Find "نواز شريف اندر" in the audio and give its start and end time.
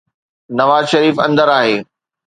0.57-1.49